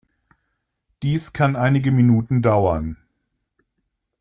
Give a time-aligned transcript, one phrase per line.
[1.03, 2.97] Dies kann einige Minuten dauern.